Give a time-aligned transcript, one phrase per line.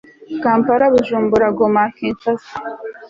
[0.43, 2.51] kampala, bujumbura, goma, kinshasa